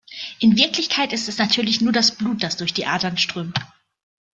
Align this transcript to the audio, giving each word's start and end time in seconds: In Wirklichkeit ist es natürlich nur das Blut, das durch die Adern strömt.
In 0.39 0.57
Wirklichkeit 0.57 1.13
ist 1.13 1.29
es 1.29 1.37
natürlich 1.37 1.79
nur 1.79 1.93
das 1.93 2.11
Blut, 2.15 2.41
das 2.41 2.57
durch 2.57 2.73
die 2.73 2.87
Adern 2.87 3.17
strömt. 3.19 3.59